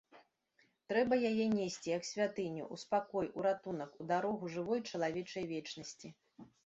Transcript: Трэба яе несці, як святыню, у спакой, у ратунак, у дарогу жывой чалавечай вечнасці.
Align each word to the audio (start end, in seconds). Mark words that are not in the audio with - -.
Трэба 0.91 1.17
яе 1.31 1.45
несці, 1.57 1.91
як 1.97 2.07
святыню, 2.11 2.63
у 2.75 2.79
спакой, 2.85 3.29
у 3.41 3.45
ратунак, 3.49 3.91
у 4.05 4.09
дарогу 4.13 4.51
жывой 4.55 4.79
чалавечай 4.93 5.45
вечнасці. 5.53 6.07